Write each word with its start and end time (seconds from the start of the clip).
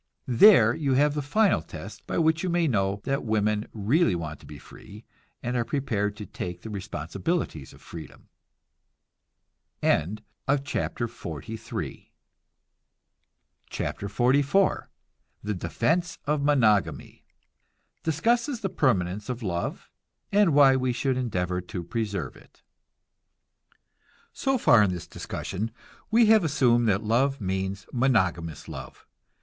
There 0.25 0.73
you 0.73 0.95
have 0.95 1.13
the 1.13 1.21
final 1.21 1.61
test 1.61 2.07
by 2.07 2.17
which 2.17 2.41
you 2.41 2.49
may 2.49 2.67
know 2.67 3.01
that 3.03 3.23
women 3.23 3.67
really 3.71 4.15
want 4.15 4.39
to 4.39 4.47
be 4.47 4.57
free, 4.57 5.05
and 5.43 5.55
are 5.55 5.63
prepared 5.63 6.15
to 6.17 6.25
take 6.25 6.63
the 6.63 6.71
responsibilities 6.71 7.71
of 7.71 7.83
freedom. 7.83 8.27
CHAPTER 9.83 11.07
XLIV 11.07 12.07
THE 15.43 15.53
DEFENSE 15.53 16.17
OF 16.25 16.41
MONOGAMY 16.41 17.23
(Discusses 18.01 18.61
the 18.61 18.69
permanence 18.69 19.29
of 19.29 19.43
love, 19.43 19.91
and 20.31 20.55
why 20.55 20.75
we 20.75 20.91
should 20.93 21.15
endeavor 21.17 21.61
to 21.61 21.83
preserve 21.83 22.35
it.) 22.35 22.63
So 24.33 24.57
far 24.57 24.81
in 24.81 24.89
this 24.89 25.05
discussion 25.05 25.69
we 26.09 26.25
have 26.25 26.43
assumed 26.43 26.87
that 26.87 27.03
love 27.03 27.39
means 27.39 27.85
monogamous 27.93 28.67
love. 28.67 29.05